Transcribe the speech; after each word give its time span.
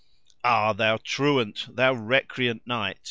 "Ah! 0.43 0.73
thou 0.73 0.97
tyrant! 0.97 1.67
thou 1.75 1.93
recreant 1.93 2.65
knight! 2.65 2.97